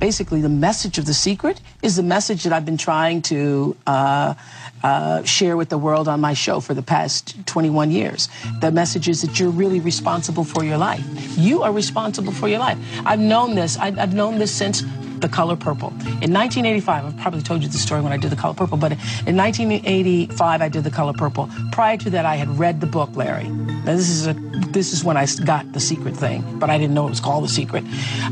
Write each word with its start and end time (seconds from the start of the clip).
basically 0.00 0.40
the 0.40 0.48
message 0.48 0.98
of 0.98 1.04
The 1.04 1.14
Secret 1.14 1.60
is 1.82 1.94
the 1.94 2.02
message 2.02 2.42
that 2.44 2.52
I've 2.52 2.64
been 2.64 2.78
trying 2.78 3.22
to 3.22 3.76
uh, 3.86 4.34
uh, 4.82 5.22
share 5.24 5.56
with 5.56 5.68
the 5.68 5.78
world 5.78 6.08
on 6.08 6.20
my 6.20 6.32
show 6.32 6.58
for 6.58 6.74
the 6.74 6.82
past 6.82 7.36
21 7.46 7.90
years. 7.90 8.28
The 8.60 8.72
message 8.72 9.08
is 9.08 9.20
that 9.20 9.38
you're 9.38 9.50
really 9.50 9.78
responsible 9.78 10.42
for 10.42 10.64
your 10.64 10.78
life. 10.78 11.04
You 11.36 11.62
are 11.62 11.72
responsible 11.72 12.32
for 12.32 12.48
your 12.48 12.58
life. 12.58 12.78
I've 13.04 13.20
known 13.20 13.54
this. 13.54 13.76
I, 13.76 13.88
I've 13.88 14.14
known 14.14 14.38
this 14.38 14.52
since 14.52 14.82
the 15.20 15.28
color 15.28 15.56
purple. 15.56 15.88
In 16.22 16.32
1985, 16.32 17.04
I've 17.04 17.16
probably 17.18 17.42
told 17.42 17.62
you 17.62 17.68
the 17.68 17.78
story 17.78 18.00
when 18.00 18.12
I 18.12 18.16
did 18.16 18.30
the 18.30 18.36
color 18.36 18.54
purple, 18.54 18.76
but 18.76 18.92
in 18.92 19.36
1985 19.36 20.62
I 20.62 20.68
did 20.68 20.84
the 20.84 20.90
color 20.90 21.12
purple. 21.12 21.48
Prior 21.72 21.96
to 21.98 22.10
that, 22.10 22.24
I 22.24 22.36
had 22.36 22.48
read 22.58 22.80
the 22.80 22.86
book, 22.86 23.14
Larry. 23.14 23.48
Now 23.48 23.96
this 23.96 24.08
is 24.08 24.26
a 24.26 24.34
this 24.70 24.92
is 24.92 25.02
when 25.02 25.16
I 25.16 25.26
got 25.44 25.72
the 25.72 25.80
secret 25.80 26.16
thing, 26.16 26.58
but 26.58 26.70
I 26.70 26.78
didn't 26.78 26.94
know 26.94 27.06
it 27.06 27.10
was 27.10 27.20
called 27.20 27.44
the 27.44 27.48
secret. 27.48 27.84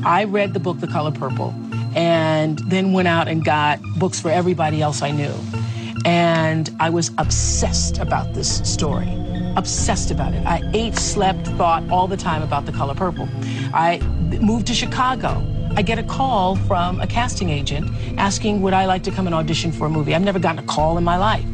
I 0.04 0.24
read 0.24 0.54
the 0.54 0.60
book, 0.60 0.78
The 0.80 0.86
Color 0.86 1.12
Purple, 1.12 1.54
and 1.96 2.58
then 2.70 2.92
went 2.92 3.08
out 3.08 3.28
and 3.28 3.44
got 3.44 3.80
books 3.98 4.20
for 4.20 4.30
everybody 4.30 4.80
else 4.82 5.02
I 5.02 5.10
knew. 5.10 5.34
And 6.04 6.70
I 6.78 6.90
was 6.90 7.10
obsessed 7.18 7.98
about 7.98 8.34
this 8.34 8.58
story. 8.70 9.08
Obsessed 9.56 10.10
about 10.12 10.32
it. 10.32 10.46
I 10.46 10.62
ate, 10.72 10.96
slept, 10.96 11.46
thought 11.48 11.88
all 11.90 12.06
the 12.06 12.16
time 12.16 12.42
about 12.42 12.66
the 12.66 12.72
color 12.72 12.94
purple. 12.94 13.28
I 13.74 13.98
moved 14.40 14.68
to 14.68 14.74
Chicago 14.74 15.44
I 15.76 15.82
get 15.82 15.98
a 15.98 16.02
call 16.02 16.56
from 16.56 17.00
a 17.00 17.06
casting 17.06 17.50
agent 17.50 17.90
asking, 18.18 18.62
would 18.62 18.72
I 18.72 18.86
like 18.86 19.02
to 19.04 19.10
come 19.10 19.26
and 19.26 19.34
audition 19.34 19.72
for 19.72 19.86
a 19.86 19.90
movie? 19.90 20.14
I've 20.14 20.22
never 20.22 20.38
gotten 20.38 20.58
a 20.58 20.66
call 20.66 20.98
in 20.98 21.04
my 21.04 21.16
life 21.16 21.44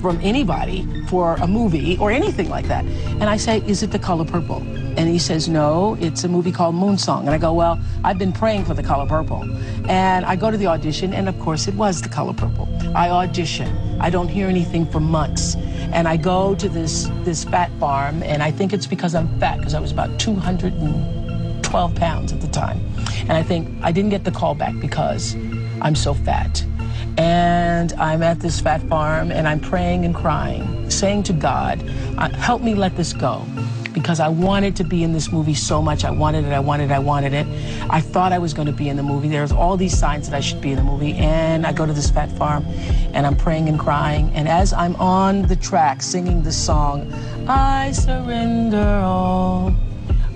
from 0.00 0.20
anybody 0.20 0.86
for 1.06 1.36
a 1.36 1.46
movie 1.46 1.96
or 1.98 2.10
anything 2.10 2.48
like 2.48 2.66
that. 2.66 2.84
And 2.84 3.24
I 3.24 3.36
say, 3.36 3.62
is 3.66 3.82
it 3.82 3.92
The 3.92 3.98
Color 3.98 4.24
Purple? 4.24 4.58
And 4.96 5.08
he 5.08 5.18
says, 5.18 5.48
no, 5.48 5.96
it's 6.00 6.24
a 6.24 6.28
movie 6.28 6.52
called 6.52 6.74
Moonsong. 6.74 7.20
And 7.20 7.30
I 7.30 7.38
go, 7.38 7.54
well, 7.54 7.80
I've 8.04 8.18
been 8.18 8.32
praying 8.32 8.64
for 8.64 8.74
The 8.74 8.82
Color 8.82 9.06
Purple. 9.06 9.44
And 9.88 10.24
I 10.26 10.36
go 10.36 10.50
to 10.50 10.56
the 10.56 10.66
audition, 10.66 11.14
and 11.14 11.28
of 11.28 11.38
course, 11.38 11.68
it 11.68 11.74
was 11.74 12.02
The 12.02 12.08
Color 12.08 12.34
Purple. 12.34 12.68
I 12.94 13.10
audition. 13.10 13.68
I 14.00 14.10
don't 14.10 14.28
hear 14.28 14.48
anything 14.48 14.84
for 14.86 15.00
months. 15.00 15.54
And 15.92 16.08
I 16.08 16.16
go 16.16 16.54
to 16.56 16.68
this, 16.68 17.08
this 17.22 17.44
fat 17.44 17.70
farm, 17.78 18.22
and 18.24 18.42
I 18.42 18.50
think 18.50 18.72
it's 18.72 18.86
because 18.86 19.14
I'm 19.14 19.28
fat, 19.38 19.58
because 19.58 19.74
I 19.74 19.80
was 19.80 19.92
about 19.92 20.18
212 21.72 21.94
pounds 21.94 22.32
at 22.34 22.40
the 22.42 22.48
time. 22.48 22.78
And 23.20 23.32
I 23.32 23.42
think 23.42 23.66
I 23.82 23.92
didn't 23.92 24.10
get 24.10 24.24
the 24.24 24.30
call 24.30 24.54
back 24.54 24.78
because 24.78 25.34
I'm 25.80 25.94
so 25.94 26.12
fat. 26.12 26.62
And 27.16 27.94
I'm 27.94 28.22
at 28.22 28.40
this 28.40 28.60
fat 28.60 28.82
farm 28.82 29.32
and 29.32 29.48
I'm 29.48 29.58
praying 29.58 30.04
and 30.04 30.14
crying, 30.14 30.90
saying 30.90 31.22
to 31.24 31.32
God, 31.32 31.82
uh, 32.18 32.28
help 32.28 32.60
me 32.60 32.74
let 32.74 32.94
this 32.94 33.14
go. 33.14 33.46
Because 33.94 34.20
I 34.20 34.28
wanted 34.28 34.76
to 34.76 34.84
be 34.84 35.02
in 35.02 35.14
this 35.14 35.32
movie 35.32 35.54
so 35.54 35.80
much. 35.80 36.04
I 36.04 36.10
wanted 36.10 36.44
it, 36.44 36.52
I 36.52 36.60
wanted 36.60 36.90
it, 36.90 36.92
I 36.92 36.98
wanted 36.98 37.32
it. 37.32 37.46
I 37.88 38.02
thought 38.02 38.32
I 38.32 38.38
was 38.38 38.52
going 38.52 38.66
to 38.66 38.72
be 38.72 38.90
in 38.90 38.96
the 38.98 39.02
movie. 39.02 39.28
There's 39.28 39.52
all 39.52 39.78
these 39.78 39.96
signs 39.96 40.28
that 40.28 40.36
I 40.36 40.40
should 40.40 40.60
be 40.60 40.72
in 40.72 40.76
the 40.76 40.84
movie. 40.84 41.14
And 41.14 41.66
I 41.66 41.72
go 41.72 41.86
to 41.86 41.92
this 41.94 42.10
fat 42.10 42.30
farm 42.32 42.66
and 43.14 43.26
I'm 43.26 43.36
praying 43.36 43.70
and 43.70 43.78
crying. 43.78 44.30
And 44.34 44.46
as 44.46 44.74
I'm 44.74 44.94
on 44.96 45.42
the 45.42 45.56
track 45.56 46.02
singing 46.02 46.42
the 46.42 46.52
song, 46.52 47.10
I 47.48 47.92
surrender 47.92 49.00
all. 49.02 49.74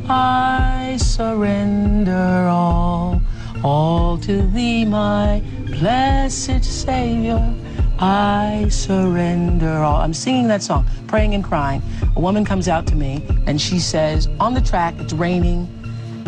I 0.08 0.98
surrender 1.00 2.46
all, 2.48 3.20
all 3.64 4.18
to 4.18 4.42
thee, 4.42 4.84
my 4.84 5.42
blessed 5.66 6.62
Savior. 6.64 7.54
I 7.98 8.68
surrender 8.70 9.78
all. 9.78 9.96
I'm 9.96 10.14
singing 10.14 10.46
that 10.46 10.62
song, 10.62 10.86
praying 11.08 11.34
and 11.34 11.42
crying. 11.42 11.82
A 12.14 12.20
woman 12.20 12.44
comes 12.44 12.68
out 12.68 12.86
to 12.88 12.94
me 12.94 13.26
and 13.46 13.60
she 13.60 13.80
says, 13.80 14.28
On 14.38 14.54
the 14.54 14.60
track, 14.60 14.94
it's 14.98 15.12
raining, 15.12 15.66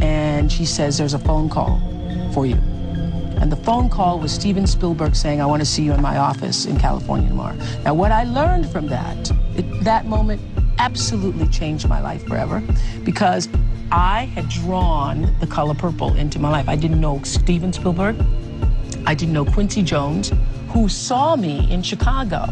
and 0.02 0.50
she 0.50 0.64
says, 0.64 0.98
There's 0.98 1.14
a 1.14 1.18
phone 1.20 1.48
call 1.48 1.78
for 2.32 2.46
you. 2.46 2.56
And 3.40 3.52
the 3.52 3.56
phone 3.56 3.88
call 3.88 4.18
was 4.18 4.32
Steven 4.32 4.66
Spielberg 4.66 5.14
saying, 5.14 5.40
I 5.40 5.46
want 5.46 5.60
to 5.60 5.66
see 5.66 5.84
you 5.84 5.92
in 5.92 6.02
my 6.02 6.16
office 6.16 6.66
in 6.66 6.80
California 6.80 7.28
tomorrow. 7.28 7.56
Now, 7.84 7.94
what 7.94 8.10
I 8.10 8.24
learned 8.24 8.69
from 8.69 8.88
that, 8.88 9.30
it, 9.56 9.84
that 9.84 10.06
moment 10.06 10.41
absolutely 10.78 11.47
changed 11.48 11.88
my 11.88 12.00
life 12.00 12.26
forever 12.26 12.62
because 13.04 13.48
I 13.91 14.26
had 14.34 14.49
drawn 14.49 15.34
the 15.41 15.47
color 15.47 15.75
purple 15.75 16.15
into 16.15 16.38
my 16.38 16.50
life. 16.50 16.69
I 16.69 16.76
didn't 16.76 17.00
know 17.00 17.22
Steven 17.22 17.72
Spielberg. 17.72 18.16
I 19.06 19.15
didn't 19.15 19.32
know 19.32 19.47
Quincy 19.47 19.82
Jones, 19.82 20.32
who 20.69 20.88
saw 20.88 21.37
me 21.37 21.71
in 21.72 21.82
Chicago. 21.82 22.48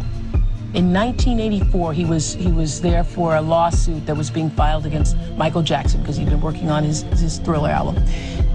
In 0.73 0.93
1984, 0.93 1.93
he 1.93 2.05
was 2.05 2.35
he 2.35 2.51
was 2.51 2.81
there 2.81 3.05
for 3.05 3.37
a 3.37 3.41
lawsuit 3.41 4.07
that 4.07 4.17
was 4.17 4.31
being 4.31 4.51
filed 4.51 4.87
against 4.87 5.17
Michael 5.37 5.63
Jackson 5.63 6.01
because 6.01 6.17
he'd 6.17 6.29
been 6.29 6.41
working 6.41 6.71
on 6.71 6.85
his, 6.85 7.03
his 7.03 7.39
Thriller 7.39 7.71
album. 7.71 8.03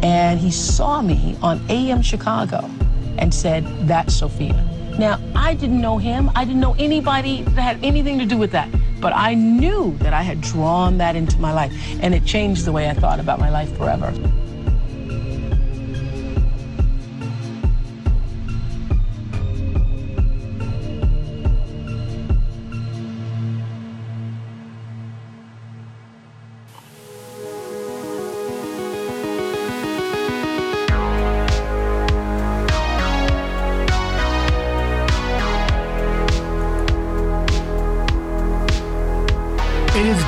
And 0.02 0.40
he 0.40 0.50
saw 0.50 1.02
me 1.02 1.38
on 1.42 1.62
AM 1.70 2.02
Chicago 2.02 2.70
and 3.20 3.34
said, 3.34 3.64
That's 3.88 4.16
Sophia. 4.16 4.68
Now, 4.98 5.20
I 5.36 5.54
didn't 5.54 5.82
know 5.82 5.98
him. 5.98 6.32
I 6.36 6.46
didn't 6.46 6.60
know 6.60 6.76
anybody 6.78 7.44
that 7.44 7.62
had 7.62 7.84
anything 7.84 8.20
to 8.20 8.26
do 8.26 8.38
with 8.38 8.52
that. 8.52 8.70
But 9.02 9.14
I 9.16 9.34
knew 9.34 9.98
that 9.98 10.14
I 10.14 10.22
had 10.22 10.42
drawn 10.42 11.00
that 11.00 11.16
into 11.16 11.38
my 11.40 11.52
life, 11.52 11.74
and 12.02 12.14
it 12.14 12.24
changed 12.24 12.66
the 12.66 12.72
way 12.72 12.88
I 12.88 12.94
thought 12.94 13.20
about 13.20 13.40
my 13.40 13.50
life 13.50 13.76
forever. 13.76 14.14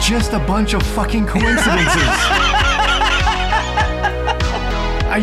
Just 0.01 0.34
a 0.34 0.40
bunch 0.40 0.74
of 0.74 0.84
fucking 0.84 1.25
coincidences. 1.25 2.03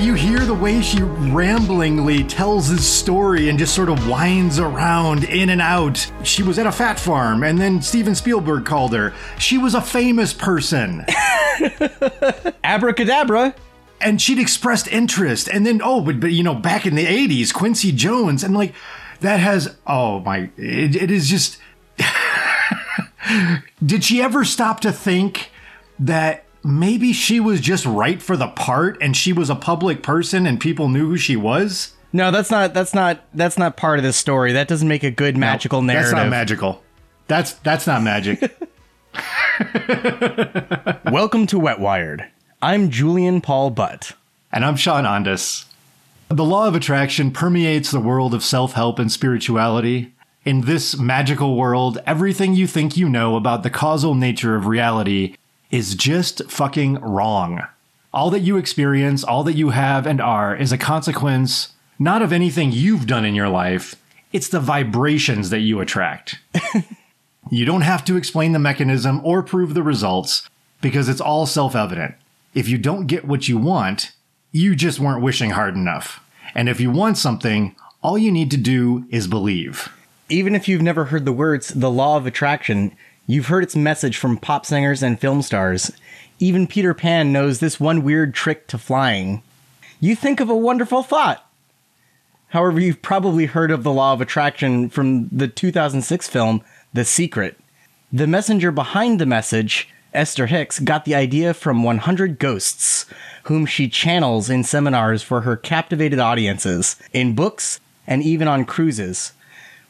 You 0.01 0.15
hear 0.15 0.39
the 0.41 0.55
way 0.55 0.81
she 0.81 0.99
ramblingly 0.99 2.27
tells 2.29 2.69
his 2.69 2.87
story 2.87 3.49
and 3.49 3.59
just 3.59 3.75
sort 3.75 3.89
of 3.89 4.09
winds 4.09 4.59
around 4.59 5.25
in 5.25 5.51
and 5.51 5.61
out. 5.61 6.11
She 6.25 6.43
was 6.43 6.59
at 6.59 6.67
a 6.67 6.73
fat 6.73 6.99
farm, 6.99 7.43
and 7.43 7.61
then 7.61 7.83
Steven 7.83 8.15
Spielberg 8.15 8.65
called 8.65 8.95
her. 8.95 9.13
She 9.39 9.59
was 9.59 9.75
a 9.75 9.81
famous 9.81 10.33
person. 10.33 11.05
Abracadabra. 12.65 13.55
And 14.01 14.23
she'd 14.23 14.39
expressed 14.39 14.89
interest. 14.89 15.49
And 15.49 15.67
then, 15.67 15.83
oh, 15.85 16.01
but, 16.01 16.19
but 16.19 16.33
you 16.33 16.43
know, 16.43 16.55
back 16.55 16.87
in 16.87 16.95
the 16.95 17.05
80s, 17.05 17.53
Quincy 17.53 17.93
Jones, 17.93 18.43
and 18.43 18.55
like, 18.55 18.75
that 19.21 19.39
has, 19.39 19.77
oh 19.87 20.21
my, 20.21 20.51
it, 20.57 20.97
it 20.97 21.11
is 21.11 21.29
just. 21.29 21.59
Did 23.85 24.05
she 24.05 24.23
ever 24.23 24.45
stop 24.45 24.81
to 24.81 24.93
think 24.93 25.51
that 25.99 26.45
maybe 26.65 27.13
she 27.13 27.41
was 27.41 27.61
just 27.61 27.87
right 27.87 28.21
for 28.21 28.37
the 28.37 28.49
part 28.49 28.99
and 29.01 29.17
she 29.17 29.33
was 29.33 29.51
a 29.51 29.55
public 29.55 30.03
person 30.03 30.47
and 30.47 30.61
people 30.61 30.89
knew 30.89 31.09
who 31.09 31.17
she 31.17 31.37
was? 31.37 31.95
No, 32.13 32.31
that's 32.31 32.51
not 32.51 32.75
that's 32.75 32.95
not 32.95 33.25
that's 33.35 33.57
not 33.57 33.77
part 33.77 33.99
of 33.99 34.05
the 34.05 34.13
story. 34.13 34.53
That 34.53 34.69
doesn't 34.69 34.89
make 34.89 35.05
a 35.05 35.11
good 35.11 35.37
magical 35.37 35.81
no, 35.81 35.93
narrative. 35.93 36.11
That's 36.11 36.25
not 36.25 36.31
magical. 36.31 36.83
That's 37.29 37.53
that's 37.55 37.87
not 37.87 38.03
magic. 38.03 38.41
Welcome 41.13 41.47
to 41.49 41.59
Wet 41.59 41.79
Wired. 41.79 42.27
I'm 42.61 42.91
Julian 42.91 43.41
Paul 43.41 43.71
Butt. 43.71 44.13
And 44.53 44.65
I'm 44.65 44.77
Sean 44.77 45.05
Ondas. 45.05 45.67
The 46.29 46.45
law 46.45 46.67
of 46.67 46.75
attraction 46.75 47.31
permeates 47.31 47.91
the 47.91 48.01
world 48.01 48.35
of 48.35 48.43
self 48.43 48.73
help 48.73 48.99
and 48.99 49.11
spirituality. 49.11 50.13
In 50.45 50.63
this 50.63 50.97
magical 50.97 51.55
world, 51.55 51.99
everything 52.07 52.55
you 52.55 52.67
think 52.67 52.97
you 52.97 53.11
know 53.11 53.37
about 53.37 53.63
the 53.63 53.69
causal 53.69 54.15
nature 54.15 54.57
of 54.57 54.67
reality 54.67 55.37
is 55.71 55.95
just 55.95 56.51
fucking 56.51 56.95
wrong. 57.01 57.67
All 58.13 58.31
that 58.31 58.41
you 58.41 58.57
experience, 58.57 59.23
all 59.23 59.45
that 59.45 59.53
you 59.53 59.71
have 59.71 60.07
and 60.07 60.19
are, 60.19 60.57
is 60.57 60.73
a 60.73 60.79
consequence 60.79 61.75
not 61.99 62.23
of 62.23 62.33
anything 62.33 62.73
you've 62.73 63.07
done 63.07 63.27
in 63.27 63.35
your 63.35 63.51
life, 63.51 63.95
it's 64.33 64.49
the 64.49 64.61
vibrations 64.61 65.51
that 65.51 65.61
you 65.61 65.81
attract. 65.81 66.39
you 67.51 67.67
don't 67.67 67.83
have 67.83 68.03
to 68.07 68.17
explain 68.17 68.53
the 68.53 68.59
mechanism 68.59 69.21
or 69.23 69.43
prove 69.43 69.75
the 69.75 69.83
results 69.83 70.49
because 70.81 71.11
it's 71.11 71.21
all 71.21 71.45
self 71.45 71.77
evident. 71.77 72.15
If 72.55 72.67
you 72.67 72.79
don't 72.79 73.07
get 73.07 73.27
what 73.27 73.49
you 73.49 73.59
want, 73.59 74.13
you 74.51 74.75
just 74.75 74.99
weren't 74.99 75.23
wishing 75.23 75.51
hard 75.51 75.75
enough. 75.75 76.25
And 76.55 76.71
if 76.71 76.81
you 76.81 76.91
want 76.91 77.19
something, 77.19 77.77
all 78.03 78.17
you 78.17 78.33
need 78.33 78.51
to 78.53 78.57
do 78.57 79.05
is 79.11 79.27
believe 79.27 79.91
even 80.31 80.55
if 80.55 80.69
you've 80.69 80.83
never 80.83 81.07
heard 81.07 81.25
the 81.25 81.33
words 81.33 81.69
the 81.69 81.91
law 81.91 82.17
of 82.17 82.27
attraction, 82.27 82.97
you've 83.27 83.47
heard 83.47 83.65
its 83.65 83.77
message 83.77 84.17
from 84.17 84.37
pop 84.37 84.65
singers 84.65 85.03
and 85.03 85.21
film 85.21 85.43
stars. 85.43 85.93
Even 86.39 86.67
Peter 86.67 86.95
Pan 86.95 87.33
knows 87.33 87.59
this 87.59 87.81
one 87.81 88.03
weird 88.03 88.33
trick 88.33 88.67
to 88.69 88.79
flying. 88.79 89.43
You 90.01 90.17
think 90.17 90.41
of 90.41 90.49
a 90.49 90.57
wonderful 90.57 91.03
thought. 91.03 91.47
However, 92.49 92.81
you've 92.81 93.03
probably 93.03 93.47
heard 93.47 93.71
of 93.71 93.83
the 93.83 93.93
law 93.93 94.13
of 94.13 94.21
attraction 94.21 94.89
from 94.89 95.29
the 95.29 95.47
2006 95.47 96.29
film 96.29 96.63
The 96.93 97.05
Secret. 97.05 97.57
The 98.13 98.27
messenger 98.27 98.73
behind 98.73 99.21
the 99.21 99.27
message, 99.27 99.89
Esther 100.13 100.47
Hicks, 100.47 100.81
got 100.81 101.05
the 101.05 101.15
idea 101.15 101.55
from 101.55 101.85
100 101.85 102.41
Ghosts, 102.41 103.07
whom 103.45 103.67
she 103.67 103.89
channels 103.89 104.51
in 104.51 104.65
seminars 104.65 105.23
for 105.23 105.43
her 105.43 105.57
captivated 105.57 106.19
audiences, 106.19 106.97
in 107.13 107.35
books, 107.35 107.79
and 108.07 108.23
even 108.23 108.49
on 108.49 108.65
cruises. 108.65 109.33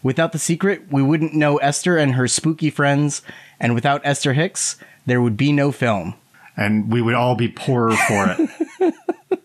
Without 0.02 0.32
the 0.32 0.38
secret, 0.38 0.90
we 0.90 1.02
wouldn't 1.02 1.34
know 1.34 1.58
Esther 1.58 1.96
and 1.96 2.14
her 2.14 2.26
spooky 2.26 2.70
friends, 2.70 3.22
and 3.58 3.74
without 3.74 4.00
Esther 4.04 4.32
Hicks, 4.32 4.76
there 5.06 5.20
would 5.20 5.36
be 5.36 5.52
no 5.52 5.72
film. 5.72 6.14
And 6.56 6.90
we 6.90 7.02
would 7.02 7.14
all 7.14 7.34
be 7.34 7.48
poorer 7.48 7.96
for 7.96 8.36
it. 8.38 8.94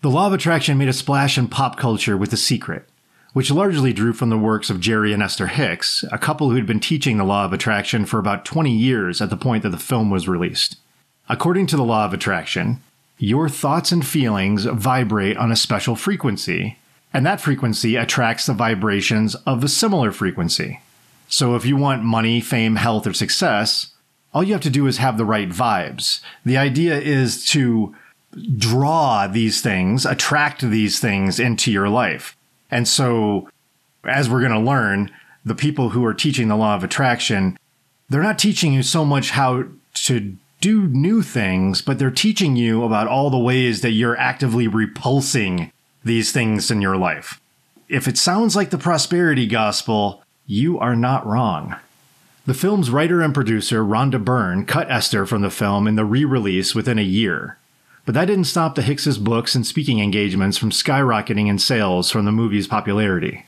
the 0.00 0.10
Law 0.10 0.26
of 0.26 0.32
Attraction 0.32 0.78
made 0.78 0.88
a 0.88 0.92
splash 0.92 1.38
in 1.38 1.48
pop 1.48 1.76
culture 1.76 2.16
with 2.16 2.30
The 2.30 2.36
Secret, 2.36 2.88
which 3.32 3.50
largely 3.50 3.92
drew 3.92 4.12
from 4.12 4.30
the 4.30 4.38
works 4.38 4.68
of 4.68 4.80
Jerry 4.80 5.12
and 5.12 5.22
Esther 5.22 5.46
Hicks, 5.46 6.04
a 6.10 6.18
couple 6.18 6.50
who 6.50 6.56
had 6.56 6.66
been 6.66 6.80
teaching 6.80 7.16
the 7.16 7.24
Law 7.24 7.44
of 7.44 7.52
Attraction 7.52 8.04
for 8.04 8.18
about 8.18 8.44
20 8.44 8.70
years 8.70 9.20
at 9.20 9.30
the 9.30 9.36
point 9.36 9.62
that 9.62 9.70
the 9.70 9.78
film 9.78 10.10
was 10.10 10.28
released. 10.28 10.76
According 11.28 11.68
to 11.68 11.76
the 11.76 11.84
Law 11.84 12.04
of 12.04 12.12
Attraction, 12.12 12.82
your 13.18 13.48
thoughts 13.48 13.92
and 13.92 14.04
feelings 14.04 14.64
vibrate 14.64 15.36
on 15.36 15.52
a 15.52 15.56
special 15.56 15.94
frequency, 15.94 16.78
and 17.14 17.26
that 17.26 17.40
frequency 17.40 17.96
attracts 17.96 18.46
the 18.46 18.54
vibrations 18.54 19.34
of 19.46 19.62
a 19.62 19.68
similar 19.68 20.12
frequency. 20.12 20.80
So 21.28 21.54
if 21.54 21.64
you 21.64 21.76
want 21.76 22.04
money, 22.04 22.40
fame, 22.40 22.76
health, 22.76 23.06
or 23.06 23.12
success, 23.12 23.92
all 24.34 24.42
you 24.42 24.52
have 24.52 24.62
to 24.62 24.70
do 24.70 24.86
is 24.86 24.98
have 24.98 25.18
the 25.18 25.24
right 25.24 25.48
vibes. 25.48 26.20
The 26.44 26.56
idea 26.56 26.98
is 26.98 27.44
to 27.46 27.94
draw 28.56 29.26
these 29.26 29.60
things, 29.60 30.06
attract 30.06 30.62
these 30.62 31.00
things 31.00 31.38
into 31.38 31.70
your 31.70 31.88
life. 31.88 32.36
And 32.70 32.88
so, 32.88 33.48
as 34.04 34.28
we're 34.28 34.40
going 34.40 34.52
to 34.52 34.58
learn, 34.58 35.10
the 35.44 35.54
people 35.54 35.90
who 35.90 36.04
are 36.04 36.14
teaching 36.14 36.48
the 36.48 36.56
law 36.56 36.74
of 36.74 36.84
attraction, 36.84 37.58
they're 38.08 38.22
not 38.22 38.38
teaching 38.38 38.72
you 38.72 38.82
so 38.82 39.04
much 39.04 39.30
how 39.30 39.64
to 39.94 40.36
do 40.60 40.86
new 40.86 41.22
things, 41.22 41.82
but 41.82 41.98
they're 41.98 42.10
teaching 42.10 42.56
you 42.56 42.84
about 42.84 43.08
all 43.08 43.30
the 43.30 43.38
ways 43.38 43.80
that 43.80 43.90
you're 43.90 44.16
actively 44.16 44.68
repulsing 44.68 45.72
these 46.04 46.32
things 46.32 46.70
in 46.70 46.80
your 46.80 46.96
life. 46.96 47.40
If 47.88 48.08
it 48.08 48.18
sounds 48.18 48.56
like 48.56 48.70
the 48.70 48.78
prosperity 48.78 49.46
gospel, 49.46 50.22
you 50.46 50.78
are 50.78 50.96
not 50.96 51.26
wrong. 51.26 51.76
The 52.44 52.54
film's 52.54 52.90
writer 52.90 53.20
and 53.22 53.32
producer, 53.32 53.84
Rhonda 53.84 54.22
Byrne, 54.22 54.66
cut 54.66 54.90
Esther 54.90 55.26
from 55.26 55.42
the 55.42 55.50
film 55.50 55.86
in 55.86 55.94
the 55.94 56.04
re 56.04 56.24
release 56.24 56.74
within 56.74 56.98
a 56.98 57.02
year. 57.02 57.58
But 58.04 58.14
that 58.14 58.24
didn't 58.24 58.44
stop 58.44 58.74
the 58.74 58.82
Hicks's 58.82 59.18
books 59.18 59.54
and 59.54 59.64
speaking 59.64 60.00
engagements 60.00 60.58
from 60.58 60.70
skyrocketing 60.70 61.46
in 61.46 61.58
sales 61.58 62.10
from 62.10 62.24
the 62.24 62.32
movie's 62.32 62.66
popularity. 62.66 63.46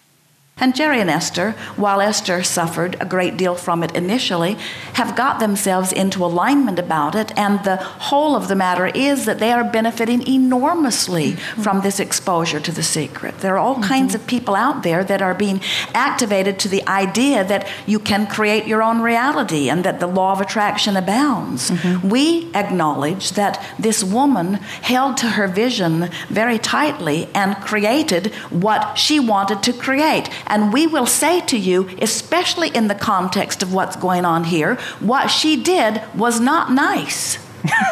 And 0.57 0.77
Jerry 0.77 1.01
and 1.01 1.11
Esther, 1.11 1.53
while 1.75 2.01
Esther 2.01 2.45
suffered 2.45 2.97
a 3.01 3.05
great 3.05 3.37
deal 3.37 3.57
from 3.57 3.83
it 3.83 3.97
initially, 3.97 4.57
have 4.93 5.17
got 5.17 5.41
themselves 5.41 5.93
into 5.93 6.25
alignment 6.25 6.79
about 6.79 7.17
it. 7.17 7.37
And 7.37 7.65
the 7.65 7.77
whole 7.77 8.37
of 8.37 8.47
the 8.47 8.55
matter 8.55 8.87
is 8.87 9.25
that 9.25 9.41
they 9.41 9.51
are 9.51 9.65
benefiting 9.65 10.25
enormously 10.29 11.33
from 11.33 11.81
this 11.81 11.99
exposure 11.99 12.61
to 12.61 12.71
the 12.71 12.85
secret. 12.85 13.39
There 13.39 13.55
are 13.55 13.59
all 13.59 13.75
mm-hmm. 13.75 13.83
kinds 13.83 14.15
of 14.15 14.29
people 14.29 14.55
out 14.55 14.85
there 14.85 15.03
that 15.03 15.21
are 15.21 15.35
being 15.35 15.61
activated 15.93 16.61
to 16.61 16.69
the 16.69 16.87
idea 16.89 17.43
that 17.43 17.67
you 17.85 17.99
can 17.99 18.29
create 18.29 18.65
your 18.65 18.81
own 18.81 19.01
reality 19.01 19.69
and 19.69 19.85
that 19.85 19.99
the 19.99 20.07
law 20.07 20.31
of 20.31 20.41
attraction 20.41 20.97
abounds. 20.97 21.73
Mm-hmm. 21.73 22.09
We 22.09 22.55
acknowledge 22.55 23.33
that 23.33 23.61
this 23.77 24.05
woman 24.05 24.55
held 24.55 25.17
to 25.17 25.31
her 25.31 25.49
vision 25.49 26.11
very 26.29 26.61
tightly 26.61 27.29
and 27.35 27.57
created 27.57 28.33
what 28.51 28.97
she 28.97 29.19
wanted 29.19 29.61
to 29.65 29.73
create. 29.73 30.31
And 30.47 30.73
we 30.73 30.87
will 30.87 31.07
say 31.07 31.41
to 31.43 31.59
you, 31.59 31.89
especially 32.01 32.69
in 32.69 32.89
the 32.89 32.95
context 32.95 33.63
of 33.63 33.73
what's 33.73 33.97
going 33.97 34.25
on 34.25 34.45
here, 34.45 34.77
what 35.01 35.29
she 35.29 35.63
did 35.63 36.03
was 36.15 36.41
not 36.41 36.71
nice 36.71 37.44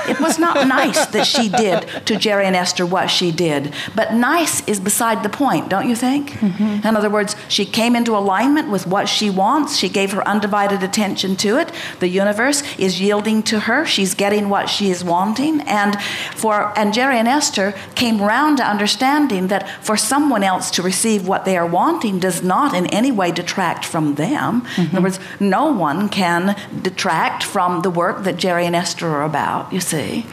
it 0.08 0.20
was 0.20 0.38
not 0.38 0.66
nice 0.68 1.06
that 1.06 1.26
she 1.26 1.48
did 1.48 1.88
to 2.06 2.16
Jerry 2.16 2.46
and 2.46 2.54
Esther 2.56 2.84
what 2.84 3.08
she 3.08 3.32
did. 3.32 3.72
But 3.94 4.14
nice 4.14 4.66
is 4.68 4.80
beside 4.80 5.22
the 5.22 5.28
point, 5.28 5.68
don't 5.68 5.88
you 5.88 5.96
think? 5.96 6.32
Mm-hmm. 6.32 6.86
In 6.86 6.96
other 6.96 7.10
words, 7.10 7.36
she 7.48 7.64
came 7.64 7.96
into 7.96 8.16
alignment 8.16 8.70
with 8.70 8.86
what 8.86 9.08
she 9.08 9.30
wants. 9.30 9.76
She 9.76 9.88
gave 9.88 10.12
her 10.12 10.26
undivided 10.26 10.82
attention 10.82 11.36
to 11.36 11.58
it. 11.58 11.72
The 12.00 12.08
universe 12.08 12.62
is 12.78 13.00
yielding 13.00 13.42
to 13.44 13.60
her. 13.60 13.86
She's 13.86 14.14
getting 14.14 14.48
what 14.48 14.68
she 14.68 14.90
is 14.90 15.02
wanting. 15.02 15.60
And 15.62 16.00
for 16.34 16.72
and 16.78 16.92
Jerry 16.92 17.18
and 17.18 17.28
Esther 17.28 17.74
came 17.94 18.20
round 18.20 18.58
to 18.58 18.64
understanding 18.64 19.48
that 19.48 19.68
for 19.84 19.96
someone 19.96 20.42
else 20.42 20.70
to 20.72 20.82
receive 20.82 21.26
what 21.26 21.44
they 21.44 21.56
are 21.56 21.66
wanting 21.66 22.18
does 22.18 22.42
not 22.42 22.74
in 22.74 22.86
any 22.86 23.12
way 23.12 23.32
detract 23.32 23.84
from 23.84 24.16
them. 24.16 24.62
Mm-hmm. 24.62 24.80
In 24.80 24.86
other 24.86 24.96
mm-hmm. 24.96 25.02
words, 25.04 25.40
no 25.40 25.72
one 25.72 26.08
can 26.08 26.56
detract 26.82 27.42
from 27.42 27.82
the 27.82 27.90
work 27.90 28.24
that 28.24 28.36
Jerry 28.36 28.66
and 28.66 28.76
Esther 28.76 29.08
are 29.08 29.22
about 29.22 29.61
out, 29.62 29.72
you 29.72 29.80
see. 29.80 30.26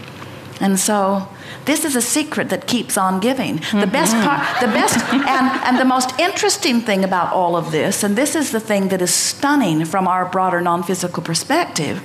And 0.62 0.78
so 0.80 1.28
this 1.66 1.86
is 1.86 1.96
a 1.96 2.02
secret 2.02 2.50
that 2.50 2.68
keeps 2.68 2.98
on 2.98 3.20
giving. 3.20 3.60
Mm-hmm. 3.60 3.80
The 3.80 3.88
best 3.88 4.14
part, 4.16 4.60
the 4.60 4.68
best, 4.68 4.98
and, 5.14 5.66
and 5.66 5.78
the 5.78 5.86
most 5.86 6.20
interesting 6.20 6.82
thing 6.82 7.04
about 7.04 7.34
all 7.34 7.56
of 7.56 7.72
this, 7.72 8.04
and 8.04 8.16
this 8.16 8.36
is 8.36 8.52
the 8.52 8.60
thing 8.60 8.90
that 8.90 9.02
is 9.02 9.14
stunning 9.14 9.86
from 9.86 10.08
our 10.08 10.26
broader 10.26 10.62
non 10.62 10.84
physical 10.84 11.24
perspective. 11.24 12.04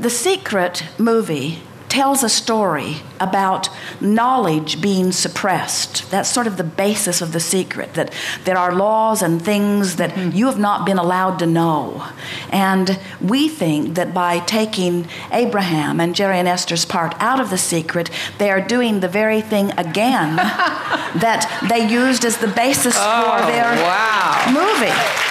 The 0.00 0.10
Secret 0.10 0.84
movie 0.96 1.60
tells 1.88 2.22
a 2.22 2.28
story 2.28 2.96
about 3.20 3.68
knowledge 4.00 4.80
being 4.80 5.12
suppressed. 5.12 6.10
That's 6.10 6.28
sort 6.28 6.46
of 6.46 6.56
the 6.56 6.64
basis 6.64 7.20
of 7.20 7.32
the 7.32 7.40
secret 7.40 7.94
that 7.94 8.12
there 8.44 8.56
are 8.56 8.74
laws 8.74 9.22
and 9.22 9.42
things 9.42 9.96
that 9.96 10.10
mm-hmm. 10.10 10.36
you 10.36 10.46
have 10.46 10.58
not 10.58 10.86
been 10.86 10.98
allowed 10.98 11.38
to 11.38 11.46
know. 11.46 12.06
And 12.50 12.98
we 13.20 13.48
think 13.48 13.94
that 13.94 14.14
by 14.14 14.40
taking 14.40 15.08
Abraham 15.32 16.00
and 16.00 16.14
Jerry 16.14 16.38
and 16.38 16.48
Esther's 16.48 16.84
part 16.84 17.14
out 17.20 17.40
of 17.40 17.50
the 17.50 17.58
secret, 17.58 18.10
they 18.38 18.50
are 18.50 18.60
doing 18.60 19.00
the 19.00 19.08
very 19.08 19.40
thing 19.40 19.72
again 19.72 20.36
that 20.36 21.66
they 21.68 21.88
used 21.88 22.24
as 22.24 22.38
the 22.38 22.48
basis 22.48 22.94
oh, 22.98 23.38
for 23.38 23.46
their 23.46 23.74
wow. 23.82 24.44
movie. 24.52 25.28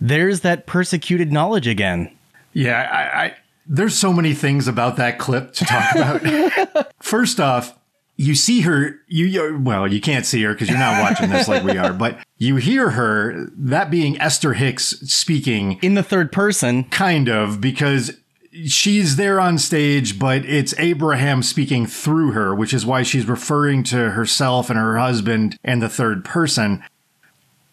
There's 0.00 0.40
that 0.40 0.66
persecuted 0.66 1.32
knowledge 1.32 1.66
again. 1.66 2.14
Yeah, 2.52 2.88
I, 2.90 3.24
I 3.24 3.34
there's 3.68 3.94
so 3.94 4.12
many 4.12 4.34
things 4.34 4.66
about 4.66 4.96
that 4.96 5.18
clip 5.18 5.52
to 5.54 5.64
talk 5.64 5.94
about. 5.94 6.92
First 7.02 7.38
off, 7.38 7.78
you 8.16 8.34
see 8.34 8.62
her, 8.62 8.96
you, 9.06 9.60
well, 9.62 9.86
you 9.86 10.00
can't 10.00 10.26
see 10.26 10.42
her 10.42 10.52
because 10.52 10.68
you're 10.68 10.78
not 10.78 11.00
watching 11.00 11.30
this 11.30 11.46
like 11.46 11.62
we 11.62 11.76
are, 11.76 11.92
but 11.92 12.18
you 12.36 12.56
hear 12.56 12.90
her, 12.90 13.48
that 13.56 13.90
being 13.90 14.20
Esther 14.20 14.54
Hicks 14.54 14.86
speaking 15.02 15.78
in 15.82 15.94
the 15.94 16.02
third 16.02 16.32
person. 16.32 16.84
Kind 16.84 17.28
of, 17.28 17.60
because 17.60 18.18
she's 18.66 19.16
there 19.16 19.38
on 19.38 19.58
stage, 19.58 20.18
but 20.18 20.44
it's 20.44 20.74
Abraham 20.78 21.44
speaking 21.44 21.86
through 21.86 22.32
her, 22.32 22.54
which 22.54 22.74
is 22.74 22.84
why 22.84 23.04
she's 23.04 23.26
referring 23.26 23.84
to 23.84 24.10
herself 24.10 24.68
and 24.68 24.78
her 24.78 24.98
husband 24.98 25.56
and 25.62 25.80
the 25.80 25.88
third 25.88 26.24
person 26.24 26.82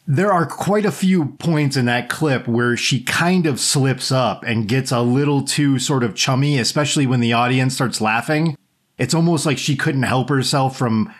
there 0.07 0.31
are 0.31 0.45
quite 0.45 0.85
a 0.85 0.91
few 0.91 1.25
points 1.39 1.75
in 1.75 1.85
that 1.85 2.09
clip 2.09 2.47
where 2.47 2.77
she 2.77 3.01
kind 3.03 3.47
of 3.47 3.59
slips 3.59 4.11
up 4.11 4.43
and 4.43 4.67
gets 4.67 4.91
a 4.91 5.01
little 5.01 5.43
too 5.43 5.79
sort 5.79 6.03
of 6.03 6.15
chummy, 6.15 6.59
especially 6.59 7.07
when 7.07 7.21
the 7.21 7.33
audience 7.33 7.73
starts 7.73 8.01
laughing. 8.01 8.55
It's 8.97 9.15
almost 9.15 9.45
like 9.45 9.57
she 9.57 9.75
couldn't 9.75 10.03
help 10.03 10.29
herself 10.29 10.77
from 10.77 11.11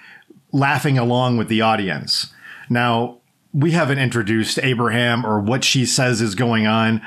laughing 0.52 0.98
along 0.98 1.38
with 1.38 1.48
the 1.48 1.62
audience. 1.62 2.32
Now, 2.70 3.20
we 3.54 3.72
haven't 3.72 4.00
introduced 4.00 4.60
Abraham 4.62 5.26
or 5.26 5.40
what 5.40 5.64
she 5.64 5.86
says 5.86 6.22
is 6.22 6.36
going 6.36 6.68
on. 6.68 7.02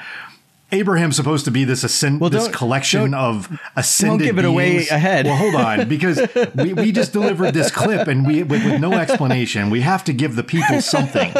Abraham's 0.70 1.16
supposed 1.16 1.46
to 1.46 1.50
be 1.50 1.64
this 1.64 1.82
ascend 1.82 2.20
well, 2.20 2.28
this 2.30 2.48
collection 2.48 3.14
of 3.14 3.58
ascended. 3.74 4.18
Don't 4.18 4.26
give 4.26 4.38
it 4.38 4.42
beings. 4.42 4.52
away 4.52 4.88
ahead. 4.88 5.26
Well, 5.26 5.36
hold 5.36 5.54
on, 5.54 5.88
because 5.88 6.20
we, 6.54 6.74
we 6.74 6.92
just 6.92 7.12
delivered 7.12 7.54
this 7.54 7.70
clip 7.70 8.06
and 8.06 8.26
we 8.26 8.42
with, 8.42 8.64
with 8.64 8.80
no 8.80 8.92
explanation. 8.92 9.70
We 9.70 9.80
have 9.80 10.04
to 10.04 10.12
give 10.12 10.36
the 10.36 10.44
people 10.44 10.82
something. 10.82 11.32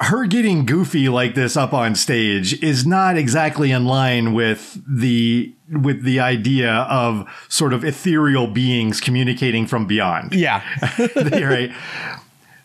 Her 0.00 0.26
getting 0.26 0.66
goofy 0.66 1.08
like 1.08 1.34
this 1.34 1.56
up 1.56 1.72
on 1.72 1.94
stage 1.94 2.62
is 2.62 2.86
not 2.86 3.16
exactly 3.16 3.70
in 3.70 3.86
line 3.86 4.34
with 4.34 4.78
the 4.86 5.54
with 5.70 6.02
the 6.02 6.20
idea 6.20 6.70
of 6.70 7.26
sort 7.48 7.72
of 7.72 7.84
ethereal 7.84 8.46
beings 8.46 9.00
communicating 9.00 9.66
from 9.66 9.86
beyond. 9.86 10.34
Yeah, 10.34 10.62
right. 11.16 11.72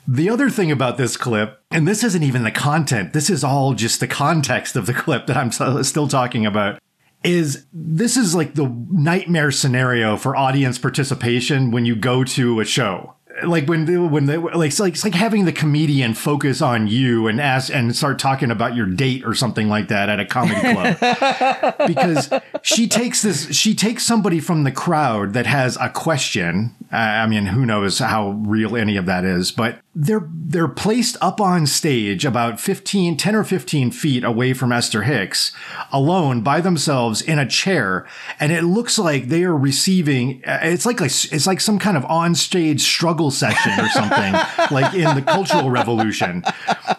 The 0.07 0.29
other 0.29 0.49
thing 0.49 0.71
about 0.71 0.97
this 0.97 1.15
clip, 1.15 1.60
and 1.71 1.87
this 1.87 2.03
isn't 2.03 2.23
even 2.23 2.43
the 2.43 2.51
content, 2.51 3.13
this 3.13 3.29
is 3.29 3.43
all 3.43 3.73
just 3.73 3.99
the 3.99 4.07
context 4.07 4.75
of 4.75 4.85
the 4.85 4.93
clip 5.03 5.27
that 5.27 5.37
I'm 5.37 5.51
still 5.51 6.07
talking 6.07 6.45
about, 6.45 6.79
is 7.23 7.65
this 7.71 8.17
is 8.17 8.33
like 8.35 8.55
the 8.55 8.67
nightmare 8.89 9.51
scenario 9.51 10.17
for 10.17 10.35
audience 10.35 10.77
participation 10.77 11.71
when 11.71 11.85
you 11.85 11.95
go 11.95 12.23
to 12.23 12.59
a 12.59 12.65
show. 12.65 13.15
Like 13.43 13.67
when 13.67 14.11
when 14.11 14.25
they 14.25 14.37
like 14.37 14.67
it's 14.67 14.79
like 14.79 14.93
it's 14.93 15.03
like 15.05 15.15
having 15.15 15.45
the 15.45 15.53
comedian 15.53 16.13
focus 16.13 16.61
on 16.61 16.87
you 16.87 17.27
and 17.27 17.39
ask 17.39 17.73
and 17.73 17.95
start 17.95 18.19
talking 18.19 18.51
about 18.51 18.75
your 18.75 18.85
date 18.85 19.23
or 19.25 19.33
something 19.33 19.69
like 19.69 19.87
that 19.87 20.09
at 20.09 20.19
a 20.19 20.25
comedy 20.25 20.59
club. 20.59 21.75
Because 21.87 22.29
she 22.61 22.87
takes 22.87 23.21
this 23.21 23.51
she 23.55 23.73
takes 23.73 24.03
somebody 24.03 24.39
from 24.39 24.63
the 24.63 24.71
crowd 24.71 25.33
that 25.33 25.47
has 25.47 25.77
a 25.79 25.89
question. 25.89 26.75
I 26.91 27.25
mean 27.25 27.47
who 27.47 27.65
knows 27.65 27.99
how 27.99 28.31
real 28.31 28.75
any 28.75 28.97
of 28.97 29.05
that 29.05 29.23
is 29.23 29.51
but 29.51 29.79
they're 29.93 30.29
they're 30.31 30.69
placed 30.69 31.17
up 31.19 31.41
on 31.41 31.67
stage 31.67 32.23
about 32.23 32.61
15 32.61 33.17
10 33.17 33.35
or 33.35 33.43
15 33.43 33.91
feet 33.91 34.23
away 34.23 34.53
from 34.53 34.71
Esther 34.71 35.03
Hicks 35.03 35.51
alone 35.91 36.41
by 36.41 36.61
themselves 36.61 37.21
in 37.21 37.37
a 37.37 37.45
chair 37.45 38.07
and 38.39 38.53
it 38.53 38.63
looks 38.63 38.97
like 38.97 39.27
they 39.27 39.43
are 39.43 39.55
receiving 39.55 40.41
uh, 40.47 40.59
it's 40.61 40.85
like 40.85 41.01
a, 41.01 41.05
it's 41.05 41.45
like 41.45 41.59
some 41.59 41.77
kind 41.77 41.97
of 41.97 42.05
on-stage 42.05 42.81
struggle 42.81 43.31
session 43.31 43.73
or 43.79 43.89
something 43.89 44.33
like 44.71 44.93
in 44.93 45.13
the 45.13 45.21
cultural 45.21 45.69
revolution. 45.69 46.43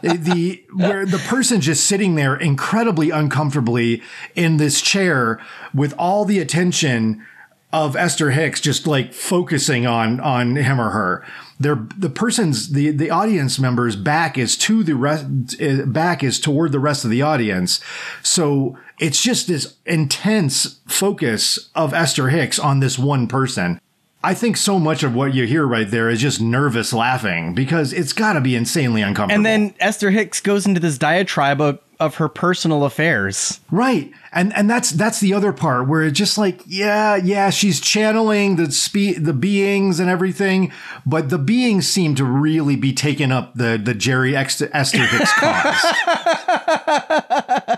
The 0.02 0.62
where 0.74 1.06
the 1.06 1.18
person 1.18 1.62
just 1.62 1.86
sitting 1.86 2.14
there 2.16 2.36
incredibly 2.36 3.08
uncomfortably 3.08 4.02
in 4.34 4.58
this 4.58 4.82
chair 4.82 5.40
with 5.72 5.94
all 5.98 6.26
the 6.26 6.40
attention 6.40 7.24
of 7.72 7.96
Esther 7.96 8.30
Hicks 8.30 8.60
just 8.60 8.86
like 8.86 9.14
focusing 9.14 9.86
on 9.86 10.20
on 10.20 10.56
him 10.56 10.80
or 10.80 10.90
her. 10.90 11.24
They're, 11.58 11.86
the 11.96 12.10
person's 12.10 12.70
the 12.70 12.90
the 12.90 13.10
audience 13.10 13.58
member's 13.58 13.96
back 13.96 14.36
is 14.36 14.56
to 14.58 14.82
the 14.82 14.94
rest 14.94 15.26
eh, 15.60 15.84
back 15.84 16.22
is 16.22 16.38
toward 16.38 16.72
the 16.72 16.80
rest 16.80 17.04
of 17.04 17.10
the 17.10 17.22
audience. 17.22 17.80
So 18.22 18.76
it's 18.98 19.22
just 19.22 19.48
this 19.48 19.76
intense 19.86 20.80
focus 20.86 21.70
of 21.74 21.94
Esther 21.94 22.28
Hicks 22.28 22.58
on 22.58 22.80
this 22.80 22.98
one 22.98 23.26
person. 23.26 23.80
I 24.24 24.34
think 24.34 24.56
so 24.56 24.78
much 24.78 25.02
of 25.02 25.14
what 25.14 25.34
you 25.34 25.46
hear 25.46 25.66
right 25.66 25.90
there 25.90 26.08
is 26.08 26.20
just 26.20 26.40
nervous 26.40 26.92
laughing 26.92 27.54
because 27.54 27.92
it's 27.92 28.12
got 28.12 28.34
to 28.34 28.40
be 28.40 28.54
insanely 28.54 29.02
uncomfortable. 29.02 29.34
And 29.34 29.44
then 29.44 29.74
Esther 29.80 30.10
Hicks 30.10 30.40
goes 30.40 30.64
into 30.64 30.78
this 30.78 30.96
diatribe 30.96 31.60
of, 31.60 31.80
of 31.98 32.14
her 32.16 32.28
personal 32.28 32.84
affairs. 32.84 33.58
Right. 33.72 34.12
And 34.30 34.52
and 34.54 34.70
that's 34.70 34.90
that's 34.90 35.18
the 35.18 35.34
other 35.34 35.52
part 35.52 35.88
where 35.88 36.04
it's 36.04 36.16
just 36.16 36.38
like, 36.38 36.60
yeah, 36.66 37.16
yeah, 37.16 37.50
she's 37.50 37.80
channeling 37.80 38.54
the 38.56 38.70
spe- 38.70 39.18
the 39.18 39.32
beings 39.32 39.98
and 39.98 40.08
everything, 40.08 40.72
but 41.04 41.28
the 41.28 41.38
beings 41.38 41.88
seem 41.88 42.14
to 42.14 42.24
really 42.24 42.76
be 42.76 42.92
taking 42.92 43.32
up 43.32 43.54
the 43.54 43.80
the 43.82 43.92
Jerry 43.92 44.36
Esther 44.36 44.68
Hicks 44.72 45.32
cause. 45.38 45.84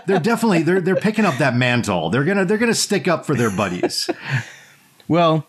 they're 0.05 0.19
definitely 0.19 0.61
they're 0.61 0.81
they're 0.81 0.95
picking 0.95 1.25
up 1.25 1.37
that 1.39 1.55
mantle. 1.55 2.11
They're 2.11 2.23
gonna 2.23 2.45
they're 2.45 2.59
gonna 2.59 2.75
stick 2.75 3.07
up 3.07 3.25
for 3.25 3.33
their 3.35 3.49
buddies. 3.49 4.09
Well, 5.07 5.45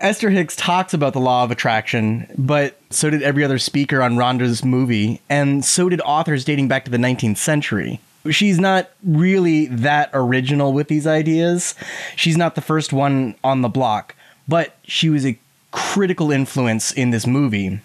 Esther 0.00 0.30
Hicks 0.30 0.56
talks 0.56 0.94
about 0.94 1.12
the 1.12 1.20
law 1.20 1.44
of 1.44 1.50
attraction, 1.50 2.26
but 2.38 2.80
so 2.88 3.10
did 3.10 3.22
every 3.22 3.44
other 3.44 3.58
speaker 3.58 4.00
on 4.00 4.16
Rhonda's 4.16 4.64
movie, 4.64 5.20
and 5.28 5.62
so 5.62 5.90
did 5.90 6.00
authors 6.00 6.42
dating 6.42 6.68
back 6.68 6.86
to 6.86 6.90
the 6.90 6.96
19th 6.96 7.36
century. 7.36 8.00
She's 8.30 8.58
not 8.58 8.90
really 9.04 9.66
that 9.66 10.08
original 10.14 10.72
with 10.72 10.88
these 10.88 11.06
ideas. 11.06 11.74
She's 12.16 12.38
not 12.38 12.54
the 12.54 12.62
first 12.62 12.94
one 12.94 13.34
on 13.44 13.60
the 13.60 13.68
block, 13.68 14.14
but 14.48 14.74
she 14.84 15.10
was 15.10 15.26
a 15.26 15.38
critical 15.70 16.30
influence 16.30 16.92
in 16.92 17.10
this 17.10 17.26
movie. 17.26 17.80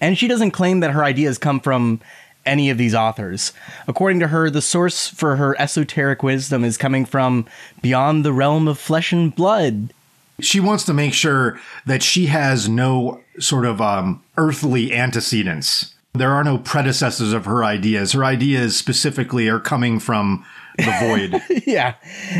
And 0.00 0.16
she 0.16 0.26
doesn't 0.26 0.52
claim 0.52 0.80
that 0.80 0.92
her 0.92 1.04
ideas 1.04 1.36
come 1.36 1.60
from 1.60 2.00
any 2.46 2.70
of 2.70 2.78
these 2.78 2.94
authors. 2.94 3.52
According 3.86 4.20
to 4.20 4.28
her, 4.28 4.48
the 4.48 4.62
source 4.62 5.06
for 5.06 5.36
her 5.36 5.54
esoteric 5.60 6.22
wisdom 6.22 6.64
is 6.64 6.78
coming 6.78 7.04
from 7.04 7.46
beyond 7.82 8.24
the 8.24 8.32
realm 8.32 8.68
of 8.68 8.78
flesh 8.78 9.12
and 9.12 9.34
blood. 9.34 9.92
She 10.40 10.60
wants 10.60 10.84
to 10.84 10.94
make 10.94 11.14
sure 11.14 11.58
that 11.86 12.02
she 12.02 12.26
has 12.26 12.68
no 12.68 13.20
sort 13.38 13.66
of 13.66 13.80
um, 13.80 14.22
earthly 14.36 14.94
antecedents 14.94 15.94
there 16.18 16.32
are 16.32 16.44
no 16.44 16.58
predecessors 16.58 17.32
of 17.32 17.44
her 17.44 17.64
ideas. 17.64 18.12
Her 18.12 18.24
ideas 18.24 18.76
specifically 18.76 19.48
are 19.48 19.60
coming 19.60 19.98
from 20.00 20.44
the 20.76 20.94
void. 21.00 21.62
yeah. 21.66 21.94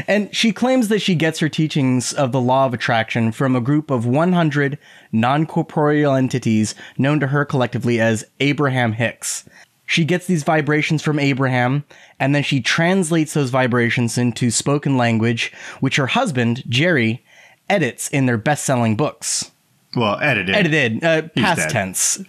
And 0.07 0.35
she 0.35 0.53
claims 0.53 0.89
that 0.89 1.01
she 1.01 1.15
gets 1.15 1.39
her 1.41 1.49
teachings 1.49 2.13
of 2.13 2.33
the 2.33 2.41
law 2.41 2.67
of 2.67 2.75
attraction 2.75 3.33
from 3.33 3.57
a 3.57 3.61
group 3.61 3.91
of 3.91 4.07
100 4.07 4.79
non 5.13 5.47
corporeal 5.47 6.15
entities 6.15 6.75
known 6.97 7.21
to 7.21 7.29
her 7.29 7.45
collectively 7.45 8.01
as 8.01 8.25
Abraham 8.41 8.93
Hicks. 8.93 9.49
She 9.87 10.05
gets 10.05 10.27
these 10.27 10.43
vibrations 10.43 11.03
from 11.03 11.19
Abraham, 11.19 11.85
and 12.21 12.35
then 12.35 12.43
she 12.43 12.61
translates 12.61 13.33
those 13.33 13.49
vibrations 13.49 14.19
into 14.19 14.51
spoken 14.51 14.99
language, 14.99 15.51
which 15.81 15.97
her 15.97 16.09
husband, 16.09 16.63
Jerry, 16.69 17.25
edits 17.69 18.09
in 18.09 18.27
their 18.27 18.39
best 18.39 18.65
selling 18.65 18.97
books. 18.97 19.51
Well, 19.97 20.19
edited. 20.21 20.55
Edited. 20.55 21.05
Uh, 21.05 21.23
past 21.37 21.61
dead. 21.61 21.71
tense. 21.71 22.23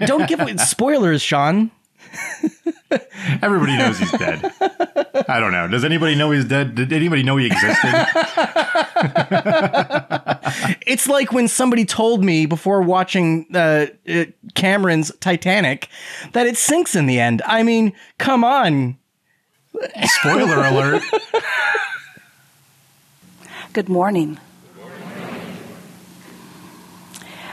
don't 0.06 0.28
give 0.28 0.40
away 0.40 0.56
spoilers, 0.56 1.20
Sean. 1.20 1.70
Everybody 3.42 3.76
knows 3.76 3.98
he's 3.98 4.12
dead. 4.12 4.44
I 5.28 5.40
don't 5.40 5.52
know. 5.52 5.66
Does 5.66 5.84
anybody 5.84 6.14
know 6.14 6.30
he's 6.30 6.44
dead? 6.44 6.74
Did 6.74 6.92
anybody 6.92 7.22
know 7.22 7.36
he 7.36 7.46
existed? 7.46 7.90
it's 10.86 11.08
like 11.08 11.32
when 11.32 11.48
somebody 11.48 11.84
told 11.84 12.22
me 12.22 12.46
before 12.46 12.82
watching 12.82 13.46
uh, 13.54 13.86
uh, 14.08 14.24
Cameron's 14.54 15.10
Titanic 15.20 15.88
that 16.32 16.46
it 16.46 16.56
sinks 16.56 16.94
in 16.94 17.06
the 17.06 17.18
end. 17.18 17.40
I 17.46 17.62
mean, 17.62 17.92
come 18.18 18.44
on. 18.44 18.98
Spoiler 20.04 20.64
alert. 20.64 21.02
Good 23.72 23.88
morning. 23.88 24.36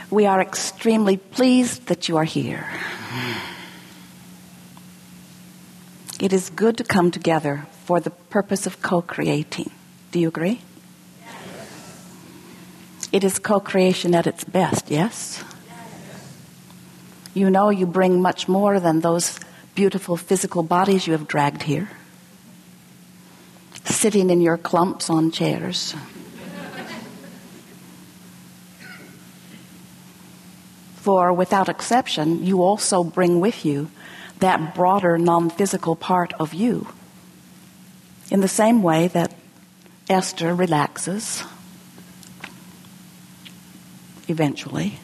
We 0.10 0.26
are 0.26 0.42
extremely 0.42 1.16
pleased 1.16 1.86
that 1.86 2.10
you 2.10 2.18
are 2.18 2.26
here. 2.26 2.68
It 6.20 6.34
is 6.34 6.50
good 6.50 6.78
to 6.80 6.84
come 6.84 7.12
together 7.12 7.68
for 7.86 8.02
the 8.02 8.10
purpose 8.10 8.68
of 8.68 8.82
co 8.82 9.02
creating. 9.02 9.72
Do 10.12 10.20
you 10.20 10.28
agree? 10.28 10.60
It 13.14 13.24
is 13.24 13.40
co 13.40 13.62
creation 13.62 14.14
at 14.14 14.28
its 14.28 14.44
best, 14.44 14.92
yes? 14.92 15.42
You 17.34 17.50
know 17.50 17.70
you 17.70 17.86
bring 17.86 18.22
much 18.22 18.50
more 18.50 18.82
than 18.82 19.00
those 19.00 19.40
beautiful 19.74 20.18
physical 20.18 20.64
bodies 20.64 21.08
you 21.08 21.14
have 21.14 21.30
dragged 21.30 21.64
here, 21.64 21.88
sitting 24.00 24.29
in 24.29 24.39
your 24.39 24.58
clumps 24.58 25.10
on 25.10 25.29
chairs. 25.29 25.94
For 30.96 31.34
without 31.34 31.68
exception, 31.68 32.46
you 32.46 32.63
also 32.63 33.03
bring 33.03 33.41
with 33.41 33.65
you 33.65 33.91
that 34.39 34.74
broader 34.74 35.18
non 35.18 35.50
physical 35.50 35.98
part 35.98 36.32
of 36.39 36.53
you. 36.53 36.88
In 38.32 38.39
the 38.39 38.48
same 38.48 38.84
way 38.84 39.10
that 39.10 39.36
Esther 40.10 40.56
relaxes 40.56 41.44
eventually 44.29 45.00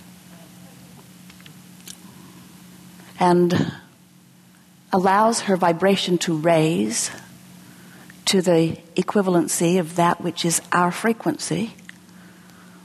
and 3.20 3.74
allows 4.94 5.42
her 5.42 5.58
vibration 5.58 6.18
to 6.20 6.38
raise 6.38 7.12
to 8.26 8.42
the 8.42 8.78
equivalency 8.96 9.80
of 9.80 9.96
that 9.96 10.22
which 10.22 10.46
is 10.46 10.62
our 10.72 10.92
frequency, 10.92 11.74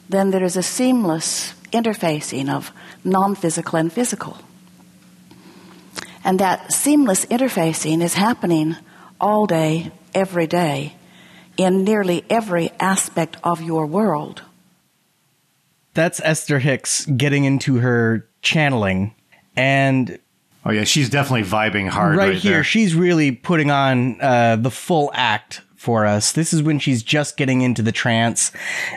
then 0.08 0.30
there 0.30 0.44
is 0.44 0.56
a 0.56 0.62
seamless 0.62 1.54
interfacing 1.72 2.48
of 2.48 2.72
non 3.04 3.34
physical 3.34 3.78
and 3.78 3.92
physical. 3.92 4.38
And 6.24 6.38
that 6.40 6.72
seamless 6.72 7.24
interfacing 7.26 8.02
is 8.02 8.14
happening 8.14 8.76
all 9.20 9.46
day, 9.46 9.90
every 10.14 10.46
day, 10.46 10.94
in 11.56 11.84
nearly 11.84 12.24
every 12.28 12.70
aspect 12.78 13.36
of 13.42 13.62
your 13.62 13.86
world. 13.86 14.42
That's 15.94 16.20
Esther 16.22 16.58
Hicks 16.58 17.06
getting 17.06 17.44
into 17.44 17.76
her 17.76 18.28
channeling. 18.42 19.14
And 19.56 20.18
Oh 20.64 20.70
yeah, 20.70 20.84
she's 20.84 21.08
definitely 21.08 21.48
vibing 21.48 21.88
hard 21.88 22.16
right, 22.16 22.30
right 22.30 22.36
here. 22.36 22.52
There. 22.54 22.64
She's 22.64 22.94
really 22.94 23.32
putting 23.32 23.70
on 23.70 24.20
uh, 24.20 24.56
the 24.56 24.70
full 24.70 25.10
act 25.14 25.62
for 25.80 26.04
us. 26.04 26.32
This 26.32 26.52
is 26.52 26.62
when 26.62 26.78
she's 26.78 27.02
just 27.02 27.38
getting 27.38 27.62
into 27.62 27.80
the 27.80 27.92
trance. 27.92 28.52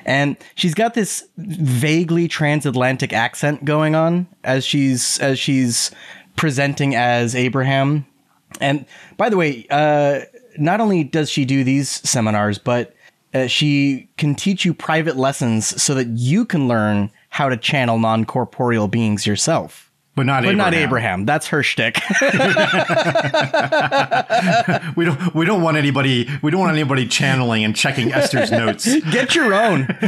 And 0.06 0.36
she's 0.56 0.74
got 0.74 0.94
this 0.96 1.26
vaguely 1.38 2.28
transatlantic 2.28 3.14
accent 3.14 3.64
going 3.64 3.96
on 3.96 4.28
as 4.44 4.66
she's 4.66 5.18
as 5.20 5.40
she's 5.40 5.92
presenting 6.36 6.96
as 6.96 7.36
Abraham. 7.36 8.06
And 8.60 8.86
by 9.16 9.30
the 9.30 9.38
way, 9.38 9.66
uh, 9.70 10.22
not 10.58 10.82
only 10.82 11.06
does 11.06 11.30
she 11.30 11.46
do 11.46 11.64
these 11.64 11.90
seminars, 11.90 12.58
but 12.58 12.94
uh, 13.34 13.48
she 13.48 14.10
can 14.18 14.36
teach 14.36 14.66
you 14.66 14.74
private 14.74 15.16
lessons 15.16 15.82
so 15.82 15.96
that 15.96 16.08
you 16.10 16.46
can 16.46 16.68
learn 16.68 17.10
how 17.30 17.48
to 17.48 17.56
channel 17.56 17.98
non 17.98 18.26
corporeal 18.26 18.90
beings 18.90 19.26
yourself. 19.26 19.83
But 20.16 20.28
not 20.28 20.44
but 20.44 20.50
Abraham. 20.50 20.58
not 20.58 20.74
Abraham. 20.76 21.26
That's 21.26 21.48
her 21.48 21.64
shtick. 21.64 22.00
we 24.96 25.06
don't 25.06 25.34
we 25.34 25.44
don't 25.44 25.64
want 25.64 25.76
anybody 25.78 26.30
we 26.44 26.52
don't 26.52 26.60
want 26.60 26.72
anybody 26.72 27.08
channeling 27.08 27.64
and 27.64 27.76
checking 27.76 28.14
Esther's 28.14 28.52
notes. 28.52 28.86
Get 29.12 29.34
your 29.34 29.56
own. 29.56 29.88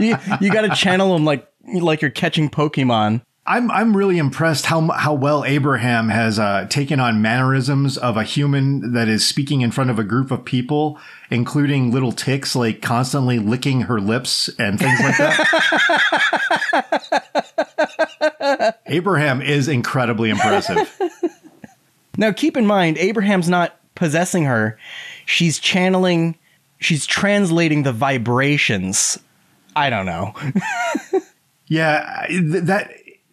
you 0.00 0.16
you 0.40 0.52
got 0.52 0.62
to 0.62 0.72
channel 0.74 1.12
them 1.12 1.24
like 1.24 1.46
like 1.72 2.02
you're 2.02 2.10
catching 2.10 2.50
Pokemon. 2.50 3.22
I'm 3.50 3.68
I'm 3.72 3.96
really 3.96 4.16
impressed 4.18 4.66
how 4.66 4.88
how 4.92 5.12
well 5.12 5.44
Abraham 5.44 6.08
has 6.08 6.38
uh, 6.38 6.66
taken 6.70 7.00
on 7.00 7.20
mannerisms 7.20 7.98
of 7.98 8.16
a 8.16 8.22
human 8.22 8.92
that 8.92 9.08
is 9.08 9.26
speaking 9.26 9.62
in 9.62 9.72
front 9.72 9.90
of 9.90 9.98
a 9.98 10.04
group 10.04 10.30
of 10.30 10.44
people, 10.44 11.00
including 11.30 11.90
little 11.90 12.12
tics 12.12 12.54
like 12.54 12.80
constantly 12.80 13.40
licking 13.40 13.80
her 13.82 14.00
lips 14.00 14.48
and 14.56 14.78
things 14.78 15.00
like 15.00 15.16
that. 15.18 17.00
Abraham 18.86 19.42
is 19.42 19.66
incredibly 19.66 20.30
impressive. 20.30 20.96
Now, 22.16 22.30
keep 22.30 22.56
in 22.56 22.66
mind, 22.66 22.98
Abraham's 22.98 23.48
not 23.48 23.76
possessing 23.96 24.44
her. 24.44 24.78
She's 25.26 25.58
channeling, 25.58 26.38
she's 26.78 27.04
translating 27.04 27.82
the 27.82 27.92
vibrations. 27.92 29.18
I 29.74 29.90
don't 29.90 30.06
know. 30.06 30.34
yeah, 31.66 32.26
that 32.28 32.92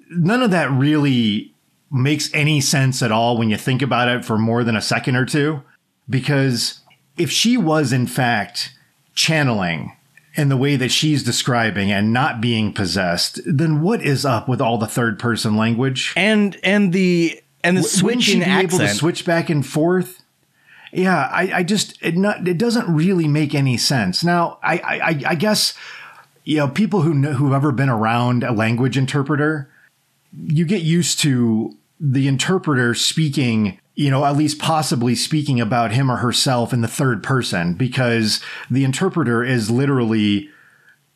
none 0.10 0.44
of 0.44 0.52
that 0.52 0.72
really 0.72 1.54
makes 1.92 2.34
any 2.34 2.60
sense 2.60 3.02
at 3.02 3.12
all 3.12 3.38
when 3.38 3.50
you 3.50 3.58
think 3.58 3.82
about 3.82 4.10
it 4.10 4.26
for 4.26 4.38
more 4.38 4.64
than 4.64 4.76
a 4.76 4.82
second 4.82 5.16
or 5.16 5.26
two. 5.26 5.64
Because 6.10 6.82
if 7.18 7.32
she 7.32 7.58
was, 7.58 7.92
in 7.92 8.08
fact, 8.08 8.74
channeling 9.14 9.96
in 10.36 10.50
the 10.50 10.58
way 10.58 10.76
that 10.76 10.92
she's 10.92 11.24
describing 11.24 11.92
and 11.92 12.14
not 12.14 12.40
being 12.40 12.72
possessed, 12.72 13.40
then 13.46 13.82
what 13.82 14.02
is 14.02 14.26
up 14.26 14.48
with 14.48 14.62
all 14.62 14.78
the 14.78 14.88
third 14.88 15.18
person 15.20 15.58
language? 15.58 16.14
And 16.16 16.58
and 16.64 16.94
the 16.94 17.42
and 17.64 17.78
the 17.78 17.82
W- 17.82 18.06
wouldn't 18.06 18.24
switch 18.24 18.36
she 18.36 18.44
able 18.44 18.78
to 18.78 18.88
switch 18.88 19.26
back 19.26 19.50
and 19.50 19.66
forth? 19.66 20.22
Yeah, 20.94 21.30
I, 21.32 21.52
I 21.56 21.64
just 21.64 22.02
it 22.02 22.16
not 22.16 22.48
it 22.48 22.58
doesn't 22.58 22.94
really 22.94 23.28
make 23.28 23.54
any 23.54 23.78
sense. 23.78 24.24
Now, 24.24 24.60
I 24.64 24.78
I, 24.78 25.32
I 25.32 25.36
guess 25.36 25.74
you 26.44 26.58
know 26.58 26.68
people 26.68 27.02
who 27.02 27.14
know, 27.14 27.34
who've 27.34 27.54
ever 27.54 27.72
been 27.72 27.90
around 27.90 28.44
a 28.44 28.54
language 28.54 28.98
interpreter, 28.98 29.70
you 30.46 30.66
get 30.66 30.82
used 30.82 31.20
to 31.22 31.76
the 32.00 32.28
interpreter 32.28 32.94
speaking 32.94 33.80
you 33.98 34.12
know, 34.12 34.26
at 34.26 34.38
least 34.38 34.60
possibly 34.60 35.16
speaking 35.16 35.60
about 35.60 35.92
him 35.92 36.12
or 36.12 36.18
herself 36.18 36.72
in 36.72 36.82
the 36.82 36.88
third 36.88 37.24
person 37.24 37.74
because 37.74 38.40
the 38.70 38.84
interpreter 38.84 39.44
is 39.44 39.72
literally 39.72 40.50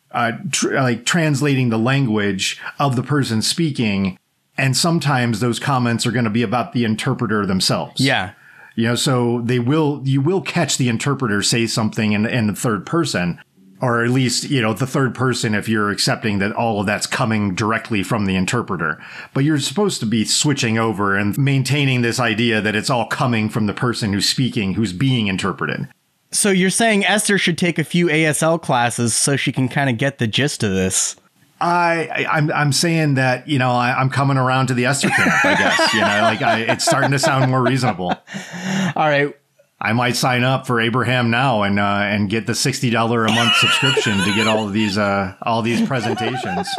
uh, 0.10 0.32
tr- 0.52 0.74
like 0.74 1.06
translating 1.06 1.70
the 1.70 1.78
language 1.78 2.60
of 2.80 2.96
the 2.96 3.04
person 3.04 3.44
speaking. 3.44 4.18
And 4.58 4.76
sometimes 4.76 5.40
those 5.40 5.60
comments 5.60 6.08
are 6.08 6.12
going 6.12 6.26
to 6.26 6.32
be 6.32 6.42
about 6.42 6.74
the 6.74 6.84
interpreter 6.84 7.46
themselves. 7.46 8.02
yeah. 8.02 8.34
You 8.74 8.88
know, 8.88 8.96
so 8.96 9.42
they 9.44 9.60
will, 9.60 10.02
you 10.06 10.22
will 10.22 10.42
catch 10.42 10.78
the 10.78 10.90
interpreter 10.90 11.44
say 11.44 11.68
something 11.68 12.14
in, 12.14 12.26
in 12.26 12.48
the 12.48 12.56
third 12.56 12.86
person, 12.86 13.40
or 13.82 14.04
at 14.04 14.12
least, 14.12 14.50
you 14.50 14.62
know, 14.62 14.74
the 14.74 14.86
third 14.86 15.16
person 15.16 15.56
if 15.56 15.68
you're 15.68 15.90
accepting 15.90 16.38
that 16.40 16.52
all 16.54 16.80
of 16.80 16.86
that's 16.86 17.08
coming 17.08 17.56
directly 17.56 18.04
from 18.04 18.26
the 18.26 18.36
interpreter. 18.36 19.04
But 19.34 19.44
you're 19.44 19.60
supposed 19.60 20.00
to 20.02 20.06
be 20.06 20.24
switching 20.24 20.78
over 20.78 21.18
and 21.18 21.38
maintaining 21.38 22.02
this 22.02 22.20
idea 22.20 22.62
that 22.62 22.76
it's 22.76 22.92
all 22.92 23.08
coming 23.08 23.50
from 23.50 23.66
the 23.66 23.74
person 23.74 24.14
who's 24.14 24.30
speaking, 24.30 24.76
who's 24.76 24.94
being 24.94 25.28
interpreted. 25.28 25.88
So 26.32 26.50
you're 26.50 26.70
saying 26.70 27.06
Esther 27.06 27.38
should 27.38 27.58
take 27.58 27.80
a 27.80 27.84
few 27.84 28.06
ASL 28.06 28.62
classes 28.62 29.16
so 29.16 29.36
she 29.36 29.52
can 29.52 29.68
kind 29.68 29.90
of 29.90 29.98
get 29.98 30.20
the 30.20 30.28
gist 30.28 30.64
of 30.64 30.72
this. 30.72 31.16
I, 31.60 32.08
I 32.08 32.38
I'm 32.38 32.52
I'm 32.52 32.72
saying 32.72 33.16
that 33.16 33.48
you 33.48 33.60
know 33.60 33.70
I, 33.70 33.94
I'm 33.94 34.10
coming 34.10 34.38
around 34.38 34.68
to 34.68 34.74
the 34.74 34.86
Esther 34.86 35.10
camp. 35.10 35.46
I 35.46 35.56
guess 35.56 35.94
you 35.94 36.00
know 36.00 36.22
like 36.22 36.42
I, 36.42 36.62
it's 36.62 36.86
starting 36.86 37.12
to 37.12 37.20
sound 37.20 37.52
more 37.52 37.62
reasonable. 37.62 38.08
All 38.96 39.08
right. 39.08 39.36
I 39.84 39.94
might 39.94 40.16
sign 40.16 40.44
up 40.44 40.68
for 40.68 40.80
Abraham 40.80 41.32
now 41.32 41.64
and 41.64 41.80
uh, 41.80 42.02
and 42.04 42.30
get 42.30 42.46
the 42.46 42.54
sixty 42.54 42.92
dollar 42.92 43.26
a 43.26 43.32
month 43.32 43.56
subscription 43.56 44.20
to 44.20 44.36
get 44.36 44.48
all 44.48 44.68
of 44.68 44.74
these 44.74 44.98
uh, 44.98 45.36
all 45.42 45.64
these 45.64 45.86
presentations. 45.88 46.70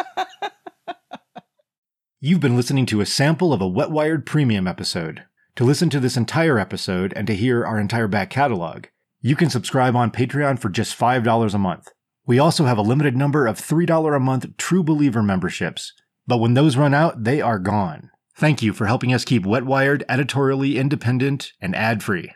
You've 2.21 2.40
been 2.40 2.54
listening 2.54 2.87
to 2.87 3.00
a 3.00 3.06
sample 3.06 3.52
of 3.52 3.61
a 3.61 3.66
Wet 3.66 3.90
Wired 3.90 4.25
Premium 4.25 4.68
episode. 4.68 5.25
To 5.56 5.64
listen 5.64 5.90
to 5.90 6.00
this 6.00 6.16
entire 6.16 6.59
episode 6.59 7.12
and 7.16 7.26
to 7.26 7.35
hear 7.35 7.66
our 7.66 7.80
entire 7.80 8.06
back 8.06 8.30
catalog, 8.30 8.87
you 9.21 9.35
can 9.35 9.50
subscribe 9.50 9.97
on 9.97 10.12
Patreon 10.12 10.61
for 10.61 10.68
just 10.68 10.94
five 10.94 11.25
dollars 11.25 11.54
a 11.54 11.59
month. 11.59 11.88
We 12.25 12.38
also 12.38 12.66
have 12.66 12.78
a 12.78 12.82
limited 12.82 13.16
number 13.16 13.49
of 13.49 13.59
$3 13.59 14.16
a 14.16 14.21
month 14.21 14.56
True 14.56 14.85
Believer 14.85 15.25
memberships, 15.25 15.92
but 16.25 16.38
when 16.38 16.54
those 16.54 16.76
run 16.76 16.94
out, 16.94 17.25
they 17.25 17.40
are 17.40 17.59
gone. 17.59 18.11
Thank 18.37 18.62
you 18.62 18.73
for 18.73 18.87
helping 18.87 19.12
us 19.12 19.25
keep 19.25 19.44
Wet 19.44 19.64
Wired 19.64 20.04
editorially 20.09 20.78
independent 20.78 21.52
and 21.61 21.75
ad 21.75 22.00
free. 22.00 22.30